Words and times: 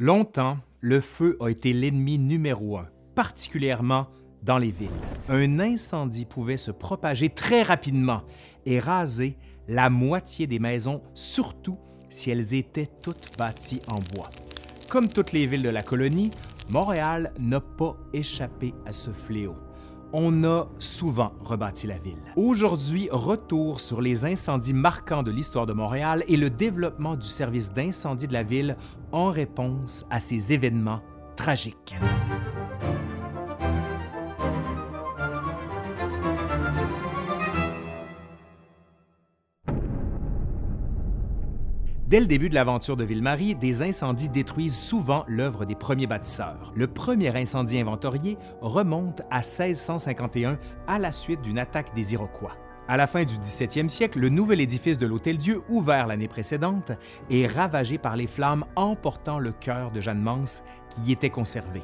Longtemps, 0.00 0.58
le 0.80 1.00
feu 1.00 1.36
a 1.40 1.50
été 1.50 1.72
l'ennemi 1.72 2.18
numéro 2.18 2.78
un, 2.78 2.88
particulièrement 3.14 4.08
dans 4.42 4.58
les 4.58 4.72
villes. 4.72 4.90
Un 5.28 5.60
incendie 5.60 6.24
pouvait 6.24 6.56
se 6.56 6.72
propager 6.72 7.28
très 7.28 7.62
rapidement 7.62 8.22
et 8.66 8.80
raser 8.80 9.36
la 9.68 9.90
moitié 9.90 10.48
des 10.48 10.58
maisons, 10.58 11.00
surtout 11.14 11.78
si 12.08 12.32
elles 12.32 12.54
étaient 12.54 12.88
toutes 13.02 13.38
bâties 13.38 13.82
en 13.86 14.00
bois. 14.16 14.30
Comme 14.90 15.06
toutes 15.06 15.30
les 15.30 15.46
villes 15.46 15.62
de 15.62 15.70
la 15.70 15.82
colonie, 15.82 16.32
Montréal 16.70 17.32
n'a 17.38 17.60
pas 17.60 17.96
échappé 18.12 18.74
à 18.86 18.90
ce 18.90 19.10
fléau. 19.10 19.54
On 20.16 20.44
a 20.44 20.68
souvent 20.78 21.32
rebâti 21.40 21.88
la 21.88 21.98
ville. 21.98 22.22
Aujourd'hui, 22.36 23.08
retour 23.10 23.80
sur 23.80 24.00
les 24.00 24.24
incendies 24.24 24.72
marquants 24.72 25.24
de 25.24 25.32
l'histoire 25.32 25.66
de 25.66 25.72
Montréal 25.72 26.22
et 26.28 26.36
le 26.36 26.50
développement 26.50 27.16
du 27.16 27.26
service 27.26 27.72
d'incendie 27.72 28.28
de 28.28 28.32
la 28.32 28.44
ville 28.44 28.76
en 29.10 29.30
réponse 29.30 30.06
à 30.10 30.20
ces 30.20 30.52
événements 30.52 31.00
tragiques. 31.34 31.96
Dès 42.14 42.20
le 42.20 42.26
début 42.26 42.48
de 42.48 42.54
l'aventure 42.54 42.96
de 42.96 43.02
Ville-Marie, 43.02 43.56
des 43.56 43.82
incendies 43.82 44.28
détruisent 44.28 44.78
souvent 44.78 45.24
l'œuvre 45.26 45.64
des 45.64 45.74
premiers 45.74 46.06
bâtisseurs. 46.06 46.72
Le 46.76 46.86
premier 46.86 47.36
incendie 47.36 47.80
inventorié 47.80 48.38
remonte 48.60 49.22
à 49.32 49.38
1651 49.38 50.56
à 50.86 51.00
la 51.00 51.10
suite 51.10 51.42
d'une 51.42 51.58
attaque 51.58 51.92
des 51.92 52.12
Iroquois. 52.12 52.56
À 52.86 52.96
la 52.96 53.08
fin 53.08 53.24
du 53.24 53.34
17e 53.34 53.88
siècle, 53.88 54.20
le 54.20 54.28
nouvel 54.28 54.60
édifice 54.60 54.96
de 54.96 55.06
l'Hôtel-Dieu, 55.06 55.62
ouvert 55.68 56.06
l'année 56.06 56.28
précédente, 56.28 56.92
est 57.30 57.48
ravagé 57.48 57.98
par 57.98 58.14
les 58.14 58.28
flammes 58.28 58.64
emportant 58.76 59.40
le 59.40 59.50
cœur 59.50 59.90
de 59.90 60.00
Jeanne 60.00 60.22
Mance 60.22 60.62
qui 60.90 61.00
y 61.08 61.12
était 61.12 61.30
conservé. 61.30 61.82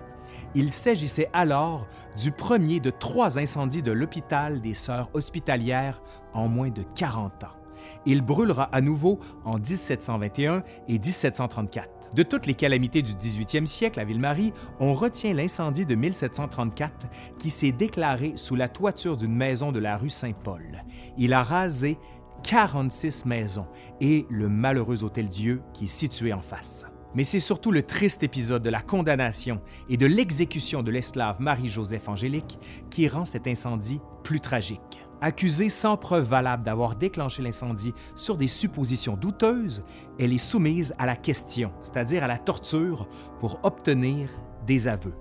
Il 0.55 0.71
s'agissait 0.71 1.29
alors 1.33 1.89
du 2.17 2.31
premier 2.31 2.79
de 2.79 2.91
trois 2.91 3.41
incendies 3.41 3.83
de 3.83 3.91
l'hôpital 3.91 4.61
des 4.61 4.75
Sœurs 4.75 5.11
hospitalières 5.13 6.01
en 6.35 6.47
moins 6.47 6.71
de 6.71 6.85
40 6.95 7.43
ans. 7.43 7.60
Il 8.07 8.23
brûlera 8.23 8.65
à 8.73 8.81
nouveau 8.81 9.21
en 9.45 9.59
1721 9.59 10.63
et 10.89 10.99
1734. 10.99 11.89
De 12.15 12.23
toutes 12.25 12.47
les 12.47 12.55
calamités 12.55 13.03
du 13.03 13.13
18e 13.13 13.67
siècle 13.67 14.01
à 14.01 14.05
Ville-Marie, 14.05 14.53
on 14.81 14.95
retient 14.95 15.33
l'incendie 15.33 15.87
de 15.87 15.95
1734 15.95 17.07
qui 17.39 17.51
s'est 17.51 17.71
déclaré 17.71 18.33
sous 18.35 18.57
la 18.57 18.69
toiture 18.69 19.17
d'une 19.17 19.35
maison 19.35 19.71
de 19.71 19.79
la 19.79 19.97
rue 19.97 20.11
Saint-Paul. 20.11 20.85
Il 21.19 21.33
a 21.33 21.45
rasé 21.45 21.99
46 22.43 23.27
maisons 23.27 23.67
et 24.01 24.27
le 24.29 24.49
malheureux 24.49 25.05
Hôtel-Dieu 25.05 25.63
qui 25.73 25.85
est 25.85 25.89
situé 25.89 26.33
en 26.33 26.41
face. 26.41 26.87
Mais 27.15 27.25
c'est 27.25 27.41
surtout 27.41 27.73
le 27.73 27.83
triste 27.83 28.23
épisode 28.23 28.63
de 28.63 28.71
la 28.71 28.81
condamnation 28.81 29.61
et 29.89 29.97
de 29.97 30.07
l'exécution 30.07 30.83
de 30.83 30.91
l'esclave 30.91 31.41
Marie-Joseph 31.41 32.09
Angélique 32.09 32.59
qui 32.89 33.09
rend 33.09 33.25
cet 33.25 33.47
incendie 33.47 34.01
plus 34.23 34.41
tragique. 34.41 35.05
Accusée 35.23 35.69
sans 35.69 35.99
preuve 35.99 36.25
valable 36.25 36.65
d'avoir 36.65 36.97
déclenché 36.97 37.43
l'incendie 37.43 37.93
sur 38.17 38.39
des 38.39 38.47
suppositions 38.47 39.17
douteuses, 39.17 39.85
elle 40.19 40.33
est 40.33 40.39
soumise 40.39 40.95
à 40.99 41.05
la 41.05 41.17
question, 41.17 41.73
c'est-à-dire 41.83 42.25
à 42.25 42.27
la 42.27 42.39
torture, 42.39 43.07
pour 43.39 43.61
obtenir 43.63 44.31
des 44.67 44.89
aveux. 44.89 45.15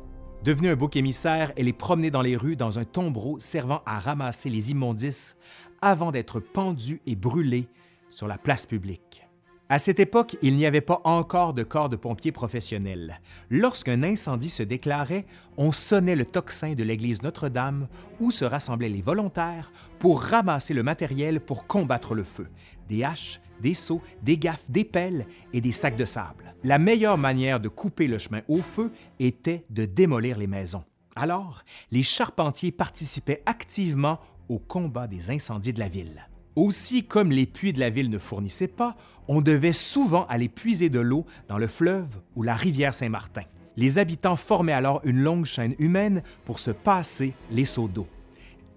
Devenue 0.44 0.70
un 0.70 0.76
bouc 0.78 0.96
émissaire, 0.96 1.52
elle 1.58 1.68
est 1.68 1.74
promenée 1.74 2.12
dans 2.12 2.22
les 2.22 2.38
rues 2.38 2.56
dans 2.56 2.80
un 2.80 2.86
tombereau 2.86 3.40
servant 3.40 3.82
à 3.86 4.00
ramasser 4.00 4.50
les 4.50 4.72
immondices 4.72 5.36
avant 5.82 6.12
d'être 6.12 6.40
pendue 6.40 7.02
et 7.06 7.16
brûlée 7.16 7.68
sur 8.10 8.28
la 8.28 8.38
place 8.38 8.66
publique. 8.66 9.29
À 9.72 9.78
cette 9.78 10.00
époque, 10.00 10.36
il 10.42 10.56
n'y 10.56 10.66
avait 10.66 10.82
pas 10.82 11.00
encore 11.04 11.54
de 11.54 11.62
corps 11.62 11.90
de 11.90 11.96
pompiers 11.96 12.32
professionnels. 12.32 13.22
Lorsqu'un 13.52 14.02
incendie 14.02 14.50
se 14.50 14.64
déclarait, 14.64 15.28
on 15.58 15.72
sonnait 15.72 16.16
le 16.16 16.26
tocsin 16.26 16.74
de 16.74 16.84
l'église 16.84 17.22
Notre-Dame 17.22 17.88
où 18.20 18.32
se 18.32 18.46
rassemblaient 18.46 18.90
les 18.90 19.04
volontaires 19.04 19.72
pour 20.00 20.24
ramasser 20.24 20.74
le 20.74 20.82
matériel 20.82 21.40
pour 21.40 21.68
combattre 21.68 22.16
le 22.16 22.24
feu. 22.24 22.48
Des 22.88 23.04
haches, 23.04 23.42
des 23.62 23.76
seaux, 23.76 24.02
des 24.24 24.40
gaffes, 24.40 24.66
des 24.70 24.86
pelles 24.86 25.28
et 25.54 25.62
des 25.62 25.72
sacs 25.72 25.98
de 25.98 26.06
sable. 26.06 26.56
La 26.64 26.80
meilleure 26.80 27.20
manière 27.20 27.60
de 27.60 27.70
couper 27.70 28.08
le 28.08 28.18
chemin 28.18 28.42
au 28.48 28.64
feu 28.64 28.92
était 29.20 29.66
de 29.70 29.86
démolir 29.86 30.40
les 30.40 30.48
maisons. 30.48 30.84
Alors, 31.16 31.62
les 31.92 32.02
charpentiers 32.02 32.72
participaient 32.72 33.44
activement 33.46 34.20
au 34.50 34.58
combat 34.58 35.06
des 35.06 35.30
incendies 35.30 35.74
de 35.74 35.80
la 35.80 35.90
ville. 35.90 36.28
Aussi, 36.56 37.04
comme 37.04 37.32
les 37.32 37.46
puits 37.46 37.74
de 37.74 37.80
la 37.80 37.90
ville 37.90 38.10
ne 38.10 38.18
fournissaient 38.18 38.68
pas, 38.68 38.96
on 39.28 39.42
devait 39.42 39.74
souvent 39.74 40.26
aller 40.28 40.50
puiser 40.50 40.90
de 40.90 41.00
l'eau 41.00 41.26
dans 41.48 41.58
le 41.58 41.68
fleuve 41.68 42.20
ou 42.36 42.44
la 42.44 42.56
rivière 42.56 42.94
Saint-Martin. 42.94 43.44
Les 43.78 43.98
habitants 43.98 44.36
formaient 44.36 44.74
alors 44.74 45.02
une 45.06 45.22
longue 45.22 45.46
chaîne 45.46 45.76
humaine 45.80 46.24
pour 46.46 46.60
se 46.60 46.72
passer 46.72 47.34
les 47.52 47.66
seaux 47.66 47.88
d'eau. 47.88 48.08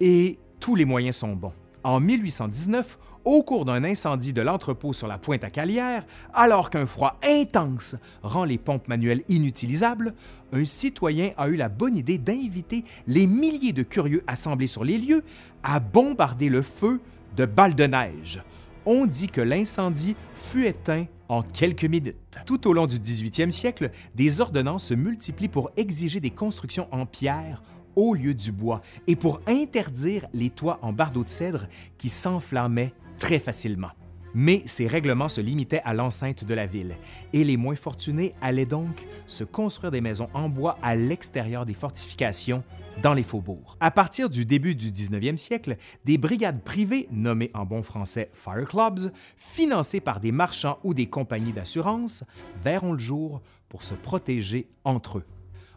Et 0.01 0.39
tous 0.61 0.75
les 0.75 0.85
moyens 0.85 1.17
sont 1.17 1.35
bons. 1.35 1.53
En 1.85 1.99
1819, 1.99 2.99
au 3.25 3.43
cours 3.43 3.65
d'un 3.65 3.83
incendie 3.83 4.33
de 4.33 4.43
l'entrepôt 4.43 4.93
sur 4.93 5.09
la 5.09 5.19
pointe 5.19 5.43
à 5.43 5.51
Calière, 5.51 6.05
alors 6.33 6.71
qu'un 6.71 6.87
froid 6.87 7.19
intense 7.25 7.97
rend 8.23 8.45
les 8.45 8.59
pompes 8.59 8.87
manuelles 8.87 9.25
inutilisables, 9.29 10.15
un 10.53 10.65
citoyen 10.65 11.33
a 11.37 11.49
eu 11.49 11.57
la 11.57 11.69
bonne 11.69 11.97
idée 11.97 12.19
d'inviter 12.19 12.85
les 13.09 13.27
milliers 13.27 13.73
de 13.73 13.83
curieux 13.83 14.23
assemblés 14.29 14.69
sur 14.69 14.85
les 14.85 14.99
lieux 14.99 15.25
à 15.65 15.81
bombarder 15.81 16.49
le 16.49 16.63
feu 16.63 17.01
de 17.37 17.45
balles 17.45 17.75
de 17.75 17.85
neige. 17.85 18.43
On 18.85 19.07
dit 19.07 19.29
que 19.29 19.41
l'incendie 19.41 20.17
fut 20.35 20.67
éteint 20.67 21.07
en 21.29 21.43
quelques 21.43 21.85
minutes. 21.85 22.17
Tout 22.47 22.67
au 22.69 22.73
long 22.73 22.87
du 22.87 22.97
18e 22.99 23.51
siècle, 23.51 23.91
des 24.15 24.41
ordonnances 24.41 24.87
se 24.87 24.95
multiplient 24.95 25.49
pour 25.49 25.71
exiger 25.77 26.21
des 26.21 26.31
constructions 26.31 26.89
en 26.93 27.07
pierre 27.07 27.63
au 27.97 28.15
lieu 28.15 28.35
du 28.35 28.53
bois 28.53 28.83
et 29.07 29.17
pour 29.17 29.41
interdire 29.47 30.27
les 30.33 30.51
toits 30.51 30.79
en 30.83 30.93
bardeaux 30.93 31.25
de 31.25 31.29
cèdre 31.29 31.67
qui 31.99 32.09
s'enflammaient 32.09 32.93
très 33.19 33.39
facilement. 33.39 33.91
Mais 34.35 34.63
ces 34.67 34.87
règlements 34.87 35.29
se 35.29 35.41
limitaient 35.41 35.83
à 35.85 35.95
l'enceinte 35.95 36.45
de 36.45 36.55
la 36.55 36.67
ville, 36.67 36.97
et 37.33 37.45
les 37.45 37.57
moins 37.57 37.75
fortunés 37.75 38.35
allaient 38.41 38.67
donc 38.67 39.07
se 39.27 39.45
construire 39.45 39.91
des 39.91 40.01
maisons 40.01 40.29
en 40.35 40.49
bois 40.49 40.79
à 40.83 40.95
l'extérieur 40.95 41.67
des 41.67 41.75
fortifications 41.75 42.63
dans 43.03 43.15
les 43.15 43.23
faubourgs. 43.23 43.77
À 43.81 43.91
partir 43.91 44.29
du 44.29 44.45
début 44.45 44.75
du 44.75 44.91
19e 44.91 45.37
siècle, 45.37 45.77
des 46.05 46.19
brigades 46.19 46.63
privées, 46.63 47.09
nommées 47.11 47.51
en 47.55 47.65
bon 47.65 47.83
français 47.83 48.31
Fire 48.33 48.67
Clubs, 48.67 49.13
financées 49.37 50.01
par 50.01 50.21
des 50.21 50.33
marchands 50.33 50.79
ou 50.85 50.95
des 50.95 51.07
compagnies 51.07 51.53
d'assurance, 51.53 52.25
verront 52.63 52.93
le 52.93 52.99
jour 52.99 53.41
pour 53.69 53.83
se 53.83 53.95
protéger 53.95 54.69
entre 54.85 55.19
eux. 55.19 55.25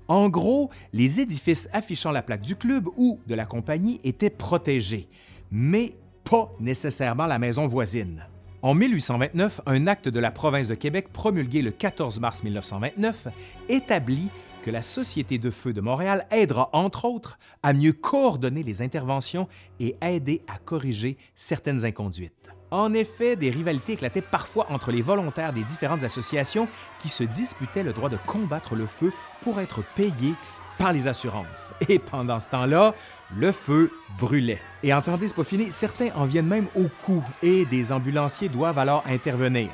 En 0.08 0.30
gros, 0.30 0.70
les 0.94 1.20
édifices 1.20 1.68
affichant 1.74 2.12
la 2.12 2.22
plaque 2.22 2.42
du 2.42 2.56
club 2.56 2.88
ou 2.96 3.20
de 3.26 3.34
la 3.34 3.46
compagnie 3.46 4.00
étaient 4.04 4.30
protégés, 4.30 5.08
mais 5.52 5.96
pas 6.24 6.52
nécessairement 6.60 7.26
la 7.26 7.40
maison 7.40 7.68
voisine. 7.68 8.24
En 8.62 8.74
1829, 8.74 9.62
un 9.66 9.88
acte 9.88 10.08
de 10.08 10.20
la 10.20 10.32
province 10.32 10.68
de 10.68 10.76
Québec 10.76 11.10
promulgué 11.12 11.62
le 11.62 11.72
14 11.72 12.20
mars 12.20 12.44
1929 12.44 13.28
établit 13.70 14.30
que 14.64 14.72
la 14.72 14.82
Société 14.82 15.38
de 15.38 15.52
feu 15.52 15.74
de 15.74 15.82
Montréal 15.82 16.26
aidera, 16.32 16.70
entre 16.74 17.06
autres, 17.06 17.38
à 17.62 17.74
mieux 17.74 17.94
coordonner 17.94 18.64
les 18.64 18.82
interventions 18.82 19.48
et 19.80 19.96
aider 20.02 20.42
à 20.48 20.58
corriger 20.58 21.18
certaines 21.36 21.86
inconduites. 21.86 22.50
En 22.72 22.94
effet, 22.94 23.36
des 23.36 23.52
rivalités 23.52 23.94
éclataient 23.94 24.22
parfois 24.22 24.66
entre 24.72 24.92
les 24.92 25.04
volontaires 25.04 25.54
des 25.54 25.64
différentes 25.64 26.04
associations 26.04 26.68
qui 26.98 27.10
se 27.10 27.24
disputaient 27.24 27.84
le 27.84 27.94
droit 27.94 28.10
de 28.10 28.18
combattre 28.26 28.76
le 28.76 28.88
feu 28.88 29.14
pour 29.44 29.60
être 29.60 29.84
payés 29.96 30.34
par 30.78 30.94
les 30.94 31.08
assurances. 31.08 31.74
Et 31.90 32.00
pendant 32.00 32.40
ce 32.40 32.50
temps-là, 32.50 32.94
le 33.36 33.52
feu 33.52 33.92
brûlait. 34.20 34.62
Et 34.84 34.94
entendez, 34.94 35.28
c'est 35.28 35.36
pas 35.36 35.44
fini, 35.44 35.72
certains 35.72 36.10
en 36.16 36.26
viennent 36.26 36.48
même 36.48 36.68
au 36.76 36.88
coup 37.06 37.24
et 37.42 37.66
des 37.66 37.92
ambulanciers 37.92 38.50
doivent 38.50 38.80
alors 38.80 39.04
intervenir. 39.08 39.70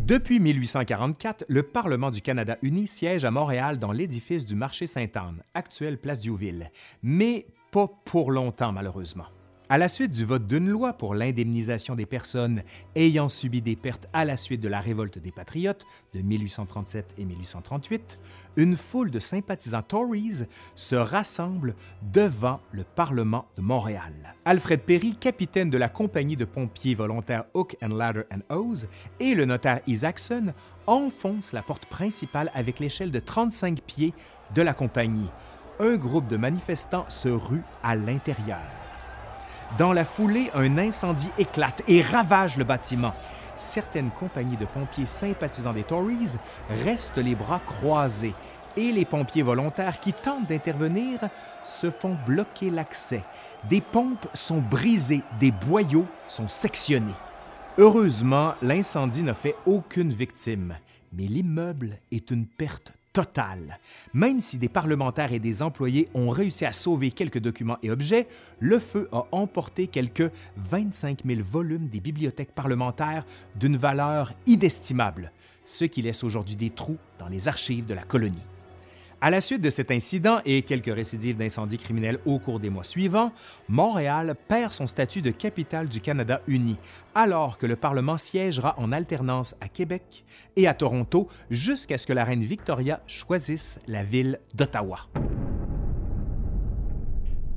Depuis 0.00 0.40
1844, 0.40 1.44
le 1.48 1.62
Parlement 1.62 2.10
du 2.10 2.20
Canada 2.20 2.58
uni 2.60 2.86
siège 2.86 3.24
à 3.24 3.30
Montréal 3.30 3.78
dans 3.78 3.92
l'édifice 3.92 4.44
du 4.44 4.56
marché 4.56 4.86
Sainte-Anne, 4.86 5.42
actuelle 5.54 5.96
place 5.96 6.18
Diouville, 6.18 6.70
mais 7.02 7.46
pas 7.70 7.88
pour 8.04 8.30
longtemps 8.30 8.72
malheureusement. 8.72 9.26
À 9.72 9.78
la 9.78 9.88
suite 9.88 10.10
du 10.10 10.26
vote 10.26 10.46
d'une 10.46 10.68
loi 10.68 10.92
pour 10.92 11.14
l'indemnisation 11.14 11.94
des 11.94 12.04
personnes 12.04 12.62
ayant 12.94 13.30
subi 13.30 13.62
des 13.62 13.74
pertes 13.74 14.06
à 14.12 14.26
la 14.26 14.36
suite 14.36 14.60
de 14.60 14.68
la 14.68 14.80
révolte 14.80 15.18
des 15.18 15.32
Patriotes 15.32 15.86
de 16.12 16.20
1837 16.20 17.14
et 17.16 17.24
1838, 17.24 18.18
une 18.56 18.76
foule 18.76 19.10
de 19.10 19.18
sympathisants 19.18 19.80
Tories 19.80 20.42
se 20.74 20.94
rassemble 20.94 21.74
devant 22.02 22.60
le 22.70 22.84
Parlement 22.84 23.46
de 23.56 23.62
Montréal. 23.62 24.12
Alfred 24.44 24.82
Perry, 24.82 25.14
capitaine 25.14 25.70
de 25.70 25.78
la 25.78 25.88
compagnie 25.88 26.36
de 26.36 26.44
pompiers 26.44 26.94
volontaires 26.94 27.44
Hook 27.54 27.74
and 27.82 27.96
Ladder 27.96 28.24
and 28.30 28.54
Hose, 28.54 28.88
et 29.20 29.34
le 29.34 29.46
notaire 29.46 29.80
Isaacson 29.86 30.52
enfoncent 30.86 31.54
la 31.54 31.62
porte 31.62 31.86
principale 31.86 32.50
avec 32.52 32.78
l'échelle 32.78 33.10
de 33.10 33.20
35 33.20 33.80
pieds 33.80 34.12
de 34.54 34.60
la 34.60 34.74
compagnie. 34.74 35.30
Un 35.80 35.96
groupe 35.96 36.28
de 36.28 36.36
manifestants 36.36 37.06
se 37.08 37.30
rue 37.30 37.62
à 37.82 37.96
l'intérieur. 37.96 38.81
Dans 39.78 39.94
la 39.94 40.04
foulée, 40.04 40.50
un 40.54 40.76
incendie 40.76 41.30
éclate 41.38 41.82
et 41.88 42.02
ravage 42.02 42.58
le 42.58 42.64
bâtiment. 42.64 43.14
Certaines 43.56 44.10
compagnies 44.10 44.58
de 44.58 44.66
pompiers 44.66 45.06
sympathisants 45.06 45.72
des 45.72 45.82
Tories 45.82 46.36
restent 46.84 47.18
les 47.18 47.34
bras 47.34 47.60
croisés 47.66 48.34
et 48.76 48.92
les 48.92 49.06
pompiers 49.06 49.42
volontaires 49.42 49.98
qui 49.98 50.12
tentent 50.12 50.46
d'intervenir 50.46 51.20
se 51.64 51.90
font 51.90 52.16
bloquer 52.26 52.68
l'accès. 52.68 53.24
Des 53.70 53.80
pompes 53.80 54.28
sont 54.34 54.60
brisées, 54.60 55.22
des 55.40 55.52
boyaux 55.52 56.06
sont 56.28 56.48
sectionnés. 56.48 57.14
Heureusement, 57.78 58.54
l'incendie 58.60 59.22
n'a 59.22 59.34
fait 59.34 59.56
aucune 59.64 60.12
victime, 60.12 60.76
mais 61.14 61.24
l'immeuble 61.24 61.98
est 62.10 62.30
une 62.30 62.46
perte 62.46 62.92
totale. 63.12 63.78
Même 64.14 64.40
si 64.40 64.58
des 64.58 64.68
parlementaires 64.68 65.32
et 65.32 65.38
des 65.38 65.62
employés 65.62 66.08
ont 66.14 66.30
réussi 66.30 66.64
à 66.64 66.72
sauver 66.72 67.10
quelques 67.10 67.38
documents 67.38 67.78
et 67.82 67.90
objets, 67.90 68.28
le 68.58 68.78
feu 68.78 69.08
a 69.12 69.26
emporté 69.32 69.86
quelques 69.86 70.30
25 70.70 71.22
000 71.26 71.40
volumes 71.42 71.88
des 71.88 72.00
bibliothèques 72.00 72.52
parlementaires 72.52 73.24
d'une 73.56 73.76
valeur 73.76 74.32
inestimable, 74.46 75.32
ce 75.64 75.84
qui 75.84 76.02
laisse 76.02 76.24
aujourd'hui 76.24 76.56
des 76.56 76.70
trous 76.70 76.98
dans 77.18 77.28
les 77.28 77.48
archives 77.48 77.86
de 77.86 77.94
la 77.94 78.02
colonie. 78.02 78.42
À 79.24 79.30
la 79.30 79.40
suite 79.40 79.62
de 79.62 79.70
cet 79.70 79.92
incident 79.92 80.40
et 80.44 80.62
quelques 80.62 80.92
récidives 80.92 81.36
d'incendies 81.36 81.78
criminels 81.78 82.18
au 82.26 82.40
cours 82.40 82.58
des 82.58 82.70
mois 82.70 82.82
suivants, 82.82 83.30
Montréal 83.68 84.34
perd 84.48 84.72
son 84.72 84.88
statut 84.88 85.22
de 85.22 85.30
capitale 85.30 85.88
du 85.88 86.00
Canada 86.00 86.40
uni, 86.48 86.76
alors 87.14 87.56
que 87.56 87.66
le 87.66 87.76
Parlement 87.76 88.18
siégera 88.18 88.74
en 88.78 88.90
alternance 88.90 89.54
à 89.60 89.68
Québec 89.68 90.24
et 90.56 90.66
à 90.66 90.74
Toronto 90.74 91.28
jusqu'à 91.52 91.98
ce 91.98 92.06
que 92.08 92.12
la 92.12 92.24
reine 92.24 92.42
Victoria 92.42 93.00
choisisse 93.06 93.78
la 93.86 94.02
ville 94.02 94.40
d'Ottawa. 94.54 94.98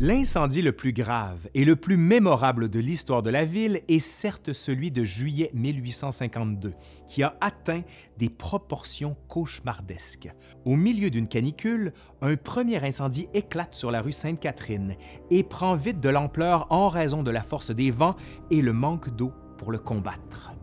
L'incendie 0.01 0.61
le 0.61 0.73
plus 0.73 0.91
grave 0.91 1.47
et 1.53 1.63
le 1.63 1.77
plus 1.77 1.95
mémorable 1.95 2.67
de 2.67 2.79
l'histoire 2.79 3.23
de 3.23 3.29
la 3.29 3.45
ville 3.45 3.79
est 3.87 3.99
certes 3.99 4.51
celui 4.51 4.91
de 4.91 5.05
juillet 5.05 5.51
1852, 5.53 6.73
qui 7.07 7.23
a 7.23 7.37
atteint 7.39 7.81
des 8.17 8.27
proportions 8.27 9.15
cauchemardesques. 9.29 10.27
Au 10.65 10.75
milieu 10.75 11.09
d'une 11.09 11.29
canicule, 11.29 11.93
un 12.21 12.35
premier 12.35 12.83
incendie 12.83 13.29
éclate 13.33 13.73
sur 13.73 13.89
la 13.89 14.01
rue 14.01 14.11
Sainte-Catherine 14.11 14.95
et 15.31 15.43
prend 15.43 15.77
vite 15.77 16.01
de 16.01 16.09
l'ampleur 16.09 16.67
en 16.71 16.89
raison 16.89 17.23
de 17.23 17.31
la 17.31 17.41
force 17.41 17.71
des 17.71 17.91
vents 17.91 18.17
et 18.51 18.61
le 18.61 18.73
manque 18.73 19.15
d'eau 19.15 19.31
pour 19.57 19.71
le 19.71 19.77
combattre. 19.79 20.54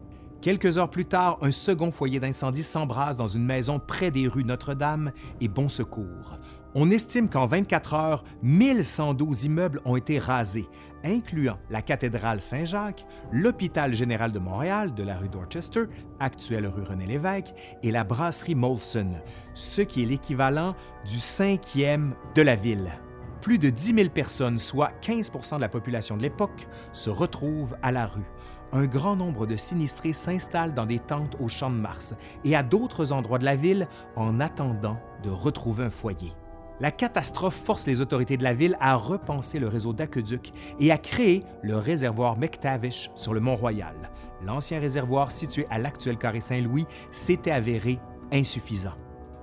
Quelques 0.43 0.77
heures 0.77 0.91
plus 0.91 1.07
tard, 1.07 1.39
un 1.41 1.53
second 1.53 1.93
foyer 1.93 2.19
d'incendie 2.19 2.65
s'embrase 2.65 3.17
dans 3.17 3.29
une 3.29 3.45
maison 3.45 3.79
près 3.79 4.11
des 4.11 4.27
rues 4.27 4.43
Notre-Dame 4.43 5.13
et 5.41 5.47
Bon 5.47 5.69
Secours. 5.69 6.37
On 6.75 6.91
estime 6.91 7.29
qu'en 7.29 7.47
24 7.47 7.95
heures, 7.95 8.25
1112 8.43 9.45
immeubles 9.45 9.81
ont 9.85 9.95
été 9.95 10.19
rasés, 10.19 10.69
incluant 11.05 11.59
la 11.71 11.81
cathédrale 11.81 12.41
Saint-Jacques, 12.41 13.07
l'hôpital 13.31 13.95
général 13.95 14.33
de 14.33 14.41
Montréal 14.41 14.93
de 14.93 15.05
la 15.05 15.17
rue 15.17 15.29
Dorchester, 15.29 15.85
actuelle 16.19 16.67
rue 16.67 16.83
René-Lévesque, 16.83 17.55
et 17.85 17.93
la 17.93 18.03
brasserie 18.03 18.57
Molson, 18.57 19.13
ce 19.55 19.83
qui 19.83 20.03
est 20.03 20.07
l'équivalent 20.07 20.75
du 21.07 21.21
cinquième 21.21 22.17
de 22.35 22.43
la 22.43 22.57
ville. 22.57 22.91
Plus 23.43 23.59
de 23.59 23.71
10 23.71 23.97
000 23.97 24.09
personnes, 24.11 24.57
soit 24.57 24.93
15% 25.03 25.57
de 25.57 25.61
la 25.61 25.69
population 25.69 26.17
de 26.17 26.23
l'époque, 26.23 26.69
se 26.93 27.11
retrouvent 27.11 27.77
à 27.83 27.91
la 27.91 28.07
rue. 28.07 28.31
Un 28.73 28.87
grand 28.87 29.17
nombre 29.17 29.47
de 29.49 29.57
sinistrés 29.57 30.13
s'installent 30.13 30.75
dans 30.75 30.87
des 30.87 31.01
tentes 31.01 31.37
au 31.41 31.49
Champ 31.49 31.69
de 31.69 31.75
Mars 31.75 32.15
et 32.45 32.55
à 32.55 32.63
d'autres 32.63 33.11
endroits 33.11 33.41
de 33.41 33.45
la 33.45 33.57
ville 33.57 33.89
en 34.15 34.39
attendant 34.39 34.97
de 35.25 35.31
retrouver 35.31 35.85
un 35.85 35.91
foyer. 35.91 36.33
La 36.79 36.93
catastrophe 36.93 37.57
force 37.57 37.89
les 37.89 38.01
autorités 38.01 38.37
de 38.37 38.45
la 38.45 38.55
ville 38.55 38.77
à 38.81 38.95
repenser 38.95 39.59
le 39.59 39.67
réseau 39.67 39.93
d'aqueducs 39.93 40.53
et 40.79 40.93
à 40.93 40.99
créer 40.99 41.43
le 41.63 41.77
réservoir 41.77 42.39
McTavish 42.39 43.11
sur 43.17 43.35
le 43.35 43.41
Mont-Royal. 43.41 44.13
L'ancien 44.47 44.79
réservoir 44.79 45.33
situé 45.33 45.67
à 45.69 45.81
l'actuel 45.81 46.17
carré 46.17 46.41
Saint-Louis 46.41 46.87
s'était 47.11 47.51
avéré 47.51 47.99
insuffisant. 48.33 48.95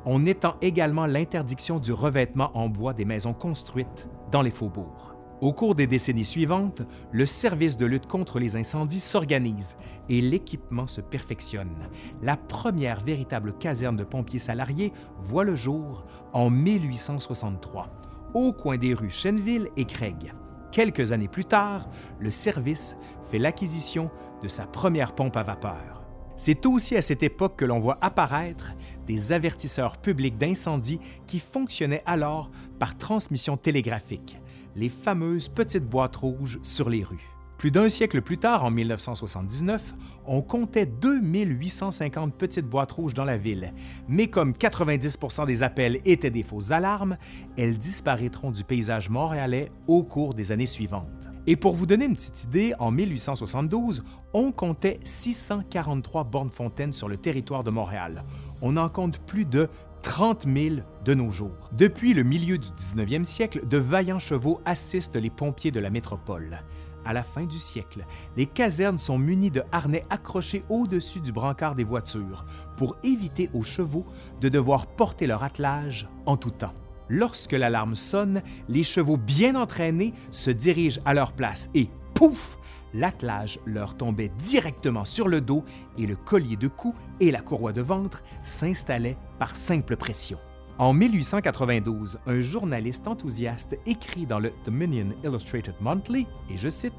On 0.05 0.25
étend 0.25 0.55
également 0.61 1.05
l'interdiction 1.05 1.79
du 1.79 1.91
revêtement 1.91 2.51
en 2.53 2.69
bois 2.69 2.93
des 2.93 3.05
maisons 3.05 3.33
construites 3.33 4.07
dans 4.31 4.41
les 4.41 4.51
faubourgs. 4.51 5.15
Au 5.41 5.53
cours 5.53 5.75
des 5.75 5.87
décennies 5.87 6.25
suivantes, 6.25 6.81
le 7.11 7.25
service 7.25 7.77
de 7.77 7.85
lutte 7.85 8.07
contre 8.07 8.39
les 8.39 8.57
incendies 8.57 8.99
s'organise 8.99 9.75
et 10.09 10.21
l'équipement 10.21 10.87
se 10.87 10.99
perfectionne. 10.99 11.75
La 12.21 12.35
première 12.35 12.99
véritable 12.99 13.53
caserne 13.53 13.95
de 13.95 14.03
pompiers 14.03 14.39
salariés 14.39 14.91
voit 15.21 15.45
le 15.45 15.55
jour 15.55 16.05
en 16.33 16.49
1863, 16.49 17.89
au 18.33 18.51
coin 18.51 18.77
des 18.77 18.93
rues 18.93 19.09
Chenville 19.09 19.69
et 19.77 19.85
Craig. 19.85 20.33
Quelques 20.71 21.13
années 21.13 21.29
plus 21.29 21.45
tard, 21.45 21.87
le 22.19 22.31
service 22.31 22.97
fait 23.29 23.39
l'acquisition 23.39 24.11
de 24.41 24.47
sa 24.47 24.65
première 24.65 25.15
pompe 25.15 25.37
à 25.37 25.43
vapeur. 25.43 26.08
C'est 26.41 26.65
aussi 26.65 26.95
à 26.95 27.01
cette 27.01 27.21
époque 27.21 27.57
que 27.57 27.65
l'on 27.65 27.81
voit 27.81 27.97
apparaître 27.99 28.71
des 29.05 29.33
avertisseurs 29.33 29.97
publics 29.97 30.37
d'incendie 30.37 31.01
qui 31.27 31.37
fonctionnaient 31.37 32.01
alors 32.05 32.49
par 32.79 32.97
transmission 32.97 33.57
télégraphique 33.57 34.37
les 34.77 34.87
fameuses 34.87 35.49
petites 35.49 35.83
boîtes 35.83 36.15
rouges 36.15 36.57
sur 36.63 36.89
les 36.89 37.03
rues. 37.03 37.29
Plus 37.57 37.71
d'un 37.71 37.89
siècle 37.89 38.21
plus 38.21 38.37
tard, 38.37 38.63
en 38.63 38.71
1979, 38.71 39.93
on 40.25 40.41
comptait 40.41 40.85
2850 40.85 42.33
petites 42.33 42.65
boîtes 42.65 42.93
rouges 42.93 43.13
dans 43.13 43.25
la 43.25 43.37
ville, 43.37 43.73
mais 44.07 44.27
comme 44.27 44.53
90% 44.53 45.45
des 45.45 45.61
appels 45.61 45.99
étaient 46.05 46.29
des 46.29 46.43
fausses 46.43 46.71
alarmes, 46.71 47.17
elles 47.57 47.77
disparaîtront 47.77 48.51
du 48.51 48.63
paysage 48.63 49.09
montréalais 49.09 49.73
au 49.87 50.03
cours 50.03 50.33
des 50.33 50.53
années 50.53 50.65
suivantes. 50.65 51.18
Et 51.51 51.55
pour 51.55 51.73
vous 51.73 51.87
donner 51.87 52.05
une 52.05 52.13
petite 52.13 52.43
idée, 52.43 52.75
en 52.77 52.91
1872, 52.91 54.03
on 54.33 54.51
comptait 54.51 54.99
643 55.03 56.23
bornes 56.25 56.51
fontaines 56.51 56.93
sur 56.93 57.09
le 57.09 57.17
territoire 57.17 57.63
de 57.63 57.71
Montréal. 57.71 58.23
On 58.61 58.77
en 58.77 58.87
compte 58.87 59.17
plus 59.17 59.45
de 59.45 59.67
30 60.03 60.45
000 60.47 60.75
de 61.03 61.13
nos 61.15 61.31
jours. 61.31 61.71
Depuis 61.71 62.13
le 62.13 62.21
milieu 62.21 62.59
du 62.59 62.67
19e 62.67 63.23
siècle, 63.23 63.67
de 63.67 63.79
vaillants 63.79 64.19
chevaux 64.19 64.61
assistent 64.63 65.15
les 65.15 65.31
pompiers 65.31 65.71
de 65.71 65.79
la 65.79 65.89
métropole. 65.89 66.61
À 67.03 67.13
la 67.13 67.23
fin 67.23 67.45
du 67.45 67.57
siècle, 67.57 68.05
les 68.37 68.45
casernes 68.45 68.99
sont 68.99 69.17
munies 69.17 69.49
de 69.49 69.63
harnais 69.71 70.05
accrochés 70.11 70.63
au-dessus 70.69 71.19
du 71.19 71.31
brancard 71.31 71.73
des 71.73 71.83
voitures 71.83 72.45
pour 72.77 72.95
éviter 73.01 73.49
aux 73.55 73.63
chevaux 73.63 74.05
de 74.39 74.49
devoir 74.49 74.85
porter 74.85 75.25
leur 75.25 75.41
attelage 75.41 76.07
en 76.27 76.37
tout 76.37 76.51
temps. 76.51 76.75
Lorsque 77.09 77.53
l'alarme 77.53 77.95
sonne, 77.95 78.41
les 78.67 78.83
chevaux 78.83 79.17
bien 79.17 79.55
entraînés 79.55 80.13
se 80.31 80.51
dirigent 80.51 81.01
à 81.05 81.13
leur 81.13 81.33
place 81.33 81.69
et 81.73 81.89
pouf, 82.13 82.57
l'attelage 82.93 83.59
leur 83.65 83.97
tombait 83.97 84.29
directement 84.37 85.05
sur 85.05 85.27
le 85.27 85.41
dos 85.41 85.63
et 85.97 86.05
le 86.05 86.15
collier 86.15 86.55
de 86.55 86.67
cou 86.67 86.93
et 87.19 87.31
la 87.31 87.41
courroie 87.41 87.73
de 87.73 87.81
ventre 87.81 88.23
s'installaient 88.41 89.17
par 89.39 89.55
simple 89.55 89.95
pression. 89.95 90.37
En 90.77 90.93
1892, 90.93 92.19
un 92.25 92.39
journaliste 92.39 93.07
enthousiaste 93.07 93.77
écrit 93.85 94.25
dans 94.25 94.39
le 94.39 94.53
Dominion 94.63 95.07
Illustrated 95.25 95.75
Monthly, 95.81 96.25
et 96.49 96.57
je 96.57 96.69
cite 96.69 96.93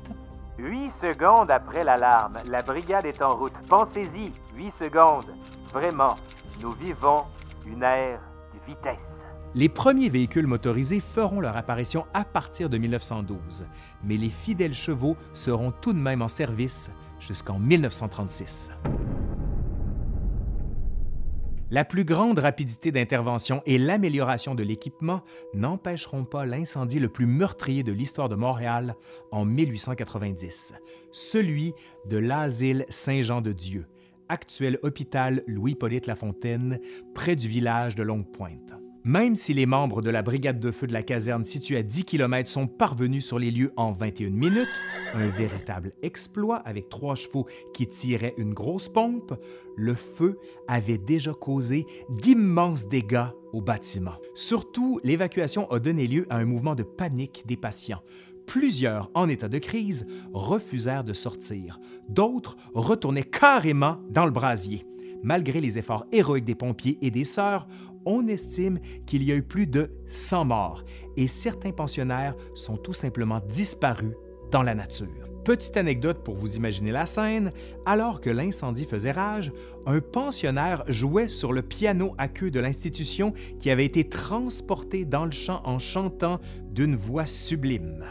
Huit 0.59 0.91
secondes 1.01 1.51
après 1.51 1.83
l'alarme, 1.83 2.37
la 2.51 2.61
brigade 2.61 3.07
est 3.07 3.23
en 3.23 3.35
route. 3.35 3.55
Pensez-y, 3.67 4.31
huit 4.55 4.73
secondes. 4.73 5.35
Vraiment, 5.73 6.17
nous 6.61 6.73
vivons 6.73 7.25
une 7.67 7.83
ère 7.83 8.21
de 8.53 8.71
vitesse. 8.71 9.20
Les 9.55 9.69
premiers 9.69 10.09
véhicules 10.09 10.47
motorisés 10.47 11.01
feront 11.01 11.41
leur 11.41 11.57
apparition 11.57 12.07
à 12.15 12.25
partir 12.25 12.71
de 12.71 12.79
1912, 12.79 13.67
mais 14.05 14.17
les 14.17 14.29
fidèles 14.29 14.75
chevaux 14.75 15.17
seront 15.35 15.73
tout 15.73 15.93
de 15.93 15.99
même 15.99 16.23
en 16.23 16.29
service 16.29 16.93
jusqu'en 17.19 17.59
1936. 17.59 18.71
La 21.73 21.85
plus 21.85 22.05
grande 22.05 22.39
rapidité 22.39 22.93
d'intervention 22.93 23.63
et 23.67 23.79
l'amélioration 23.79 24.55
de 24.55 24.63
l'équipement 24.63 25.23
n'empêcheront 25.55 26.25
pas 26.25 26.47
l'incendie 26.47 27.01
le 27.01 27.09
plus 27.09 27.27
meurtrier 27.27 27.83
de 27.83 27.93
l'histoire 27.93 28.29
de 28.29 28.37
Montréal 28.37 28.95
en 29.33 29.45
1890, 29.45 30.75
celui 31.11 31.75
de 32.07 32.19
l'asile 32.19 32.87
Saint-Jean-de-Dieu, 32.89 33.87
actuel 34.29 34.79
hôpital 34.83 35.43
Louis-Polyte 35.49 36.07
Lafontaine, 36.07 36.81
près 37.15 37.35
du 37.35 37.49
village 37.49 37.97
de 37.97 38.03
Longue-Pointe. 38.05 38.80
Même 39.05 39.35
si 39.35 39.55
les 39.55 39.65
membres 39.65 40.03
de 40.03 40.11
la 40.11 40.21
brigade 40.21 40.61
de 40.61 40.71
feu 40.71 40.87
de 40.87 40.93
la 40.93 41.03
caserne 41.03 41.43
située 41.43 41.79
à 41.79 41.83
10 41.83 42.05
km 42.05 42.51
sont 42.51 42.67
parvenus 42.67 43.25
sur 43.25 43.39
les 43.39 43.51
lieux 43.51 43.73
en 43.77 43.93
21 43.93 44.29
minutes, 44.29 44.69
un 45.15 45.29
véritable 45.29 45.95
exploit 46.03 46.57
avec 46.57 46.91
trois 46.91 47.15
chevaux 47.15 47.47
qui 47.73 47.87
tiraient 47.87 48.35
une 48.37 48.53
grosse 48.53 48.91
pompe, 48.91 49.33
le 49.75 49.95
feu 49.95 50.39
avait 50.69 50.99
déjà 50.99 51.33
causé 51.33 51.87
d'immenses 52.11 52.89
dégâts 52.89 53.29
au 53.55 53.63
bâtiment. 53.63 54.17
Surtout, 54.35 55.01
l'évacuation 55.03 55.71
a 55.71 55.79
donné 55.79 56.07
lieu 56.07 56.27
à 56.29 56.37
un 56.37 56.45
mouvement 56.45 56.75
de 56.75 56.83
panique 56.83 57.45
des 57.47 57.57
patients. 57.57 58.03
Plusieurs, 58.47 59.11
en 59.15 59.31
état 59.31 59.49
de 59.49 59.59
crise, 59.59 60.07
refusèrent 60.35 61.05
de 61.05 61.15
sortir. 61.15 61.79
D'autres 62.09 62.57
retournaient 62.75 63.23
carrément 63.23 63.99
dans 64.11 64.27
le 64.27 64.31
brasier. 64.31 64.85
Malgré 65.23 65.61
les 65.61 65.79
efforts 65.79 66.07
héroïques 66.13 66.47
des 66.47 66.55
pompiers 66.55 66.99
et 67.03 67.11
des 67.11 67.25
sœurs, 67.25 67.67
on 68.05 68.27
estime 68.29 68.79
qu'il 69.07 69.23
y 69.23 69.33
a 69.33 69.37
eu 69.37 69.43
plus 69.43 69.67
de 69.67 69.91
100 70.07 70.45
morts 70.47 70.85
et 71.17 71.27
certains 71.27 71.73
pensionnaires 71.73 72.35
sont 72.55 72.77
tout 72.77 72.93
simplement 72.93 73.41
disparus 73.49 74.15
dans 74.51 74.63
la 74.63 74.75
nature. 74.75 75.09
Petite 75.45 75.77
anecdote 75.77 76.23
pour 76.23 76.37
vous 76.37 76.57
imaginer 76.57 76.93
la 76.93 77.07
scène, 77.07 77.53
alors 77.87 78.21
que 78.21 78.29
l'incendie 78.29 78.85
faisait 78.85 79.11
rage, 79.11 79.53
un 79.87 80.01
pensionnaire 80.01 80.85
jouait 80.87 81.29
sur 81.29 81.53
le 81.53 81.63
piano 81.63 82.15
à 82.19 82.29
queue 82.29 82.51
de 82.51 82.61
l'institution 82.61 83.33
qui 83.59 83.71
avait 83.71 83.87
été 83.87 84.09
transporté 84.09 85.07
dans 85.07 85.25
le 85.25 85.31
champ 85.31 85.63
en 85.65 85.79
chantant 85.79 86.41
d'une 86.71 86.95
voix 86.95 87.27
sublime. 87.27 88.05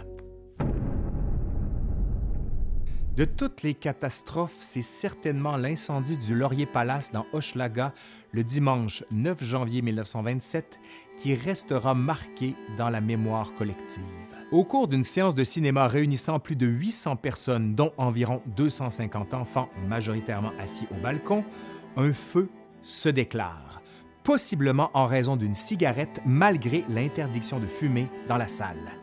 De 3.20 3.26
toutes 3.26 3.64
les 3.64 3.74
catastrophes, 3.74 4.56
c'est 4.62 4.82
certainement 4.82 5.58
l'incendie 5.58 6.16
du 6.16 6.34
Laurier 6.34 6.66
Palace 6.66 7.12
dans 7.12 7.26
Hochelaga 7.34 7.94
le 8.32 8.46
dimanche 8.46 9.04
9 9.12 9.44
janvier 9.44 9.82
1927 9.82 10.80
qui 11.18 11.36
restera 11.36 11.94
marqué 11.94 12.56
dans 12.78 12.90
la 12.90 13.02
mémoire 13.02 13.54
collective. 13.56 14.06
Au 14.54 14.64
cours 14.64 14.88
d'une 14.88 15.04
séance 15.04 15.36
de 15.36 15.44
cinéma 15.44 15.90
réunissant 15.90 16.40
plus 16.40 16.56
de 16.56 16.66
800 16.66 17.18
personnes, 17.18 17.76
dont 17.76 17.92
environ 17.98 18.42
250 18.56 19.34
enfants 19.34 19.68
majoritairement 19.86 20.54
assis 20.58 20.88
au 20.90 21.04
balcon, 21.04 21.44
un 21.98 22.14
feu 22.14 22.48
se 22.84 23.10
déclare, 23.10 23.82
possiblement 24.24 24.92
en 24.94 25.04
raison 25.04 25.36
d'une 25.36 25.56
cigarette 25.56 26.22
malgré 26.26 26.86
l'interdiction 26.88 27.60
de 27.60 27.68
fumer 27.68 28.08
dans 28.30 28.38
la 28.38 28.48
salle. 28.48 28.94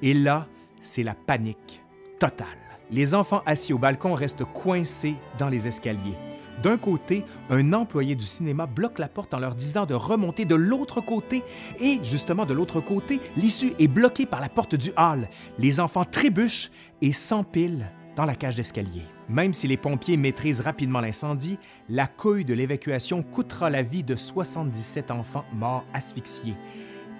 Et 0.00 0.14
là, 0.14 0.48
c'est 0.80 1.02
la 1.02 1.14
panique 1.14 1.82
totale. 2.18 2.67
Les 2.90 3.14
enfants 3.14 3.42
assis 3.46 3.72
au 3.72 3.78
balcon 3.78 4.14
restent 4.14 4.44
coincés 4.44 5.16
dans 5.38 5.48
les 5.48 5.68
escaliers. 5.68 6.16
D'un 6.62 6.76
côté, 6.76 7.24
un 7.50 7.72
employé 7.72 8.16
du 8.16 8.26
cinéma 8.26 8.66
bloque 8.66 8.98
la 8.98 9.08
porte 9.08 9.32
en 9.32 9.38
leur 9.38 9.54
disant 9.54 9.86
de 9.86 9.94
remonter 9.94 10.44
de 10.44 10.56
l'autre 10.56 11.00
côté 11.00 11.44
et 11.80 12.00
justement 12.02 12.46
de 12.46 12.54
l'autre 12.54 12.80
côté, 12.80 13.20
l'issue 13.36 13.74
est 13.78 13.86
bloquée 13.86 14.26
par 14.26 14.40
la 14.40 14.48
porte 14.48 14.74
du 14.74 14.90
hall. 14.96 15.28
Les 15.58 15.78
enfants 15.78 16.04
trébuchent 16.04 16.70
et 17.00 17.12
s'empilent 17.12 17.92
dans 18.16 18.24
la 18.24 18.34
cage 18.34 18.56
d'escalier. 18.56 19.02
Même 19.28 19.52
si 19.52 19.68
les 19.68 19.76
pompiers 19.76 20.16
maîtrisent 20.16 20.60
rapidement 20.60 21.00
l'incendie, 21.00 21.58
la 21.88 22.08
couille 22.08 22.44
de 22.44 22.54
l'évacuation 22.54 23.22
coûtera 23.22 23.70
la 23.70 23.82
vie 23.82 24.02
de 24.02 24.16
77 24.16 25.12
enfants 25.12 25.44
morts 25.52 25.84
asphyxiés 25.94 26.56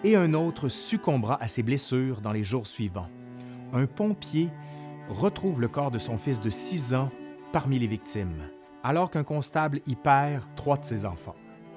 et 0.02 0.16
un 0.16 0.34
autre 0.34 0.68
succombera 0.68 1.40
à 1.40 1.48
ses 1.48 1.62
blessures 1.62 2.20
dans 2.20 2.32
les 2.32 2.44
jours 2.44 2.66
suivants. 2.66 3.08
Un 3.72 3.86
pompier 3.86 4.48
retrouve 5.08 5.60
le 5.60 5.68
corps 5.68 5.90
de 5.90 5.98
son 5.98 6.18
fils 6.18 6.40
de 6.40 6.50
6 6.50 6.94
ans 6.94 7.10
parmi 7.52 7.78
les 7.78 7.86
victimes 7.86 8.48
alors 8.82 9.10
qu'un 9.10 9.24
constable 9.24 9.80
y 9.86 9.94
perd 9.96 10.42
trois 10.56 10.76
de 10.76 10.84
ses 10.84 11.04
enfants. 11.04 11.34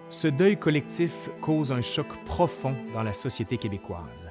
Ce 0.09 0.27
deuil 0.27 0.57
collectif 0.57 1.29
cause 1.41 1.71
un 1.71 1.81
choc 1.81 2.07
profond 2.25 2.75
dans 2.93 3.03
la 3.03 3.13
société 3.13 3.57
québécoise. 3.57 4.29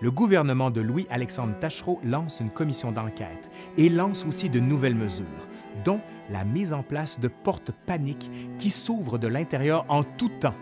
Le 0.00 0.10
gouvernement 0.10 0.70
de 0.70 0.80
Louis-Alexandre 0.80 1.58
Tachereau 1.58 2.00
lance 2.02 2.40
une 2.40 2.50
commission 2.50 2.90
d'enquête 2.90 3.50
et 3.78 3.88
lance 3.88 4.24
aussi 4.26 4.50
de 4.50 4.60
nouvelles 4.60 4.94
mesures, 4.94 5.26
dont 5.84 6.00
la 6.30 6.44
mise 6.44 6.72
en 6.72 6.82
place 6.82 7.20
de 7.20 7.28
portes 7.28 7.70
paniques 7.86 8.30
qui 8.58 8.70
s'ouvrent 8.70 9.18
de 9.18 9.28
l'intérieur 9.28 9.84
en 9.88 10.02
tout 10.02 10.30
temps. 10.40 10.54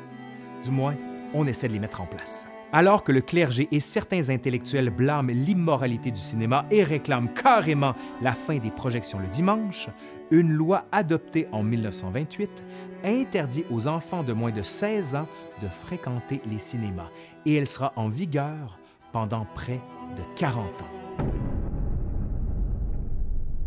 Du 0.62 0.70
moins, 0.70 0.94
on 1.32 1.46
essaie 1.46 1.68
de 1.68 1.72
les 1.72 1.78
mettre 1.78 2.02
en 2.02 2.06
place. 2.06 2.48
Alors 2.72 3.02
que 3.02 3.10
le 3.10 3.20
clergé 3.20 3.66
et 3.72 3.80
certains 3.80 4.28
intellectuels 4.28 4.90
blâment 4.90 5.32
l'immoralité 5.32 6.12
du 6.12 6.20
cinéma 6.20 6.66
et 6.70 6.84
réclament 6.84 7.32
carrément 7.34 7.94
la 8.22 8.32
fin 8.32 8.58
des 8.58 8.70
projections 8.70 9.18
le 9.18 9.26
dimanche, 9.26 9.88
une 10.30 10.52
loi 10.52 10.84
adoptée 10.92 11.48
en 11.50 11.64
1928 11.64 12.48
interdit 13.02 13.64
aux 13.70 13.88
enfants 13.88 14.22
de 14.22 14.32
moins 14.32 14.52
de 14.52 14.62
16 14.62 15.16
ans 15.16 15.26
de 15.62 15.68
fréquenter 15.68 16.40
les 16.48 16.60
cinémas 16.60 17.10
et 17.44 17.54
elle 17.54 17.66
sera 17.66 17.92
en 17.96 18.08
vigueur 18.08 18.78
pendant 19.12 19.46
près 19.56 19.80
de 20.16 20.22
40 20.36 20.64
ans. 20.64 21.24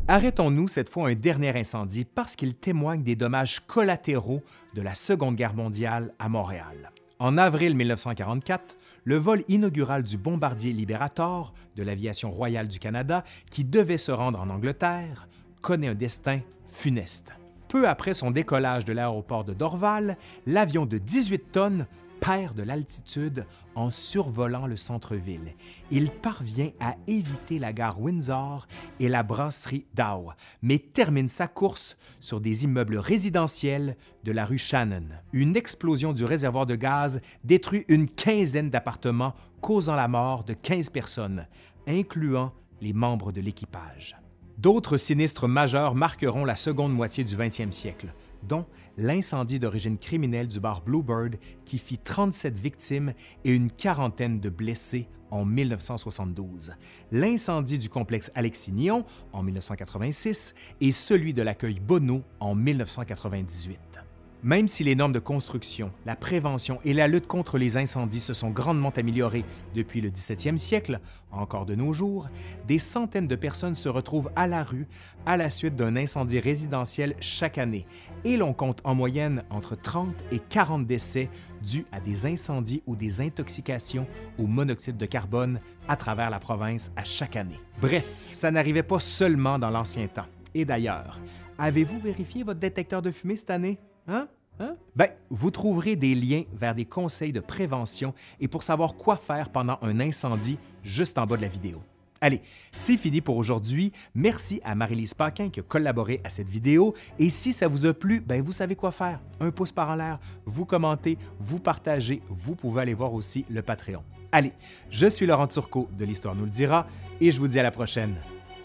Arrêtons-nous 0.07 0.67
cette 0.69 0.89
fois 0.89 1.09
un 1.09 1.15
dernier 1.15 1.57
incendie 1.57 2.05
parce 2.05 2.37
qu'il 2.37 2.55
témoigne 2.55 3.03
des 3.03 3.15
dommages 3.15 3.61
collatéraux 3.67 4.41
de 4.73 4.81
la 4.81 4.93
Seconde 4.93 5.35
Guerre 5.35 5.55
mondiale 5.55 6.13
à 6.19 6.29
Montréal. 6.29 6.91
En 7.23 7.37
avril 7.37 7.73
1944, 7.73 8.75
le 9.05 9.15
vol 9.15 9.43
inaugural 9.47 10.03
du 10.03 10.17
bombardier 10.17 10.73
Liberator 10.73 11.53
de 11.77 11.81
l'aviation 11.81 12.29
royale 12.29 12.67
du 12.67 12.79
Canada, 12.79 13.23
qui 13.49 13.63
devait 13.63 13.97
se 13.97 14.11
rendre 14.11 14.41
en 14.41 14.49
Angleterre, 14.49 15.29
connaît 15.61 15.87
un 15.87 15.95
destin 15.95 16.41
funeste. 16.67 17.31
Peu 17.69 17.87
après 17.87 18.13
son 18.13 18.29
décollage 18.29 18.83
de 18.83 18.91
l'aéroport 18.91 19.45
de 19.45 19.53
Dorval, 19.53 20.17
l'avion 20.45 20.85
de 20.85 20.97
18 20.97 21.51
tonnes 21.53 21.87
perd 22.23 22.55
de 22.55 22.63
l'altitude 22.63 23.45
en 23.75 23.91
survolant 23.91 24.65
le 24.65 24.77
centre-ville. 24.77 25.53
Il 25.91 26.09
parvient 26.09 26.71
à 26.79 26.95
éviter 27.05 27.59
la 27.59 27.73
gare 27.73 27.99
Windsor 27.99 28.65
et 29.01 29.09
la 29.09 29.23
brasserie 29.23 29.85
Dow, 29.93 30.31
mais 30.61 30.79
termine 30.79 31.27
sa 31.27 31.49
course 31.49 31.97
sur 32.21 32.39
des 32.39 32.63
immeubles 32.63 32.97
résidentiels 32.97 33.97
de 34.23 34.31
la 34.31 34.45
rue 34.45 34.57
Shannon. 34.57 35.03
Une 35.33 35.57
explosion 35.57 36.13
du 36.13 36.23
réservoir 36.23 36.65
de 36.65 36.75
gaz 36.75 37.19
détruit 37.43 37.83
une 37.89 38.07
quinzaine 38.07 38.69
d'appartements, 38.69 39.33
causant 39.59 39.95
la 39.95 40.07
mort 40.07 40.45
de 40.45 40.53
15 40.53 40.91
personnes, 40.91 41.45
incluant 41.87 42.53
les 42.79 42.93
membres 42.93 43.33
de 43.33 43.41
l'équipage. 43.41 44.15
D'autres 44.57 44.95
sinistres 44.95 45.49
majeurs 45.49 45.95
marqueront 45.95 46.45
la 46.45 46.55
seconde 46.55 46.93
moitié 46.93 47.25
du 47.25 47.35
20e 47.35 47.73
siècle, 47.73 48.13
dont 48.47 48.65
l'incendie 48.97 49.59
d'origine 49.59 49.97
criminelle 49.97 50.47
du 50.47 50.59
bar 50.59 50.81
Bluebird 50.81 51.37
qui 51.65 51.77
fit 51.77 51.97
37 51.97 52.59
victimes 52.59 53.13
et 53.43 53.53
une 53.53 53.71
quarantaine 53.71 54.39
de 54.39 54.49
blessés 54.49 55.07
en 55.31 55.45
1972, 55.45 56.73
l'incendie 57.11 57.79
du 57.79 57.89
complexe 57.89 58.31
Alexis-Nyon 58.35 59.03
en 59.31 59.41
1986 59.41 60.53
et 60.79 60.91
celui 60.91 61.33
de 61.33 61.41
l'accueil 61.41 61.79
Bonneau 61.79 62.21
en 62.39 62.53
1998. 62.53 64.02
Même 64.43 64.67
si 64.67 64.83
les 64.83 64.95
normes 64.95 65.13
de 65.13 65.19
construction, 65.19 65.93
la 66.05 66.17
prévention 66.17 66.81
et 66.83 66.91
la 66.91 67.07
lutte 67.07 67.27
contre 67.27 67.57
les 67.57 67.77
incendies 67.77 68.19
se 68.19 68.33
sont 68.33 68.49
grandement 68.49 68.89
améliorées 68.89 69.45
depuis 69.73 70.01
le 70.01 70.09
17e 70.09 70.57
siècle, 70.57 70.99
encore 71.31 71.65
de 71.65 71.75
nos 71.75 71.93
jours, 71.93 72.27
des 72.67 72.77
centaines 72.77 73.29
de 73.29 73.37
personnes 73.37 73.75
se 73.75 73.87
retrouvent 73.87 74.31
à 74.35 74.45
la 74.47 74.63
rue 74.63 74.85
à 75.25 75.37
la 75.37 75.49
suite 75.49 75.77
d'un 75.77 75.95
incendie 75.95 76.41
résidentiel 76.41 77.15
chaque 77.21 77.57
année, 77.57 77.85
et 78.25 78.35
l'on 78.35 78.51
compte 78.51 78.81
en 78.83 78.95
moyenne 78.95 79.45
entre 79.49 79.75
30 79.75 80.13
et 80.33 80.39
40 80.39 80.85
décès 80.85 81.29
dus 81.61 81.85
à 81.93 82.01
des 82.01 82.25
incendies 82.25 82.83
ou 82.85 82.97
des 82.97 83.21
intoxications 83.21 84.05
au 84.37 84.45
monoxyde 84.45 84.97
de 84.97 85.05
carbone 85.05 85.61
à 85.87 85.95
travers 85.95 86.29
la 86.29 86.39
province 86.39 86.91
à 86.97 87.05
chaque 87.05 87.37
année. 87.37 87.61
Bref, 87.79 88.05
ça 88.29 88.51
n'arrivait 88.51 88.83
pas 88.83 88.99
seulement 88.99 89.57
dans 89.57 89.69
l'ancien 89.69 90.07
temps. 90.07 90.27
Et 90.53 90.65
d'ailleurs, 90.65 91.21
avez-vous 91.57 92.01
vérifié 92.01 92.43
votre 92.43 92.59
détecteur 92.59 93.01
de 93.01 93.09
fumée 93.09 93.37
cette 93.37 93.49
année? 93.49 93.79
Hein? 94.07 94.27
Hein? 94.59 94.75
Ben, 94.95 95.09
vous 95.29 95.49
trouverez 95.49 95.95
des 95.95 96.13
liens 96.13 96.43
vers 96.53 96.75
des 96.75 96.85
conseils 96.85 97.33
de 97.33 97.39
prévention 97.39 98.13
et 98.39 98.47
pour 98.47 98.63
savoir 98.63 98.95
quoi 98.95 99.17
faire 99.17 99.49
pendant 99.49 99.79
un 99.81 99.99
incendie 99.99 100.59
juste 100.83 101.17
en 101.17 101.25
bas 101.25 101.37
de 101.37 101.41
la 101.41 101.47
vidéo. 101.47 101.81
Allez, 102.21 102.41
c'est 102.71 102.95
fini 102.95 103.19
pour 103.19 103.35
aujourd'hui. 103.35 103.91
Merci 104.15 104.61
à 104.63 104.75
Marie-Lise 104.75 105.13
Paquin 105.13 105.49
qui 105.49 105.59
a 105.59 105.63
collaboré 105.63 106.21
à 106.23 106.29
cette 106.29 106.49
vidéo. 106.49 106.93
Et 107.19 107.29
si 107.29 107.51
ça 107.51 107.67
vous 107.67 107.85
a 107.85 107.93
plu, 107.93 108.21
ben 108.21 108.41
vous 108.41 108.53
savez 108.53 108.77
quoi 108.77 108.93
faire. 108.93 109.19
Un 109.41 109.51
pouce 109.51 109.73
par 109.73 109.89
en 109.89 109.95
l'air, 109.95 110.19
vous 110.45 110.65
commentez, 110.65 111.17
vous 111.39 111.59
partagez. 111.59 112.21
Vous 112.29 112.55
pouvez 112.55 112.83
aller 112.83 112.93
voir 112.93 113.13
aussi 113.13 113.43
le 113.49 113.61
Patreon. 113.61 114.03
Allez, 114.31 114.53
je 114.89 115.07
suis 115.07 115.25
Laurent 115.25 115.47
Turcot 115.47 115.89
de 115.97 116.05
l'Histoire 116.05 116.33
nous 116.33 116.45
le 116.45 116.49
dira 116.49 116.87
et 117.19 117.29
je 117.29 117.39
vous 117.39 117.49
dis 117.49 117.59
à 117.59 117.63
la 117.63 117.71
prochaine. 117.71 118.15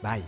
Bye! 0.04 0.22